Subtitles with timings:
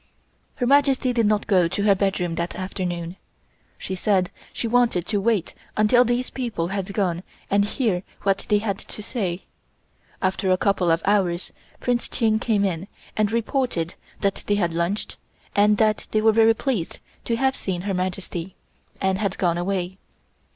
[0.55, 3.17] Her Majesty did not go to her bedroom that afternoon.
[3.77, 8.57] She said she wanted to wait until these people had gone and hear what they
[8.57, 9.43] had to say.
[10.19, 15.17] After a couple of hours Prince Ching came in and reported that they had lunched,
[15.55, 18.55] and that they were very pleased to have seen Her Majesty,
[18.99, 19.99] and had gone away.